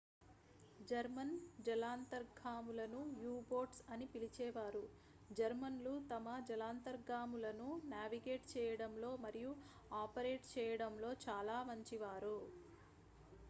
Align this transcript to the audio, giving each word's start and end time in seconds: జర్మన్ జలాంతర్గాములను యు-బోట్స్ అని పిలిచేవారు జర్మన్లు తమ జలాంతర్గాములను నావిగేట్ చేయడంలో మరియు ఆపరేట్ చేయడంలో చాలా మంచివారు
జర్మన్ 0.87 1.33
జలాంతర్గాములను 1.65 3.01
యు-బోట్స్ 3.19 3.83
అని 3.91 4.05
పిలిచేవారు 4.13 4.81
జర్మన్లు 5.31 5.93
తమ 6.09 6.25
జలాంతర్గాములను 6.49 7.69
నావిగేట్ 7.91 8.49
చేయడంలో 8.55 9.11
మరియు 9.23 9.53
ఆపరేట్ 9.99 10.47
చేయడంలో 10.55 11.11
చాలా 11.27 11.59
మంచివారు 11.71 12.37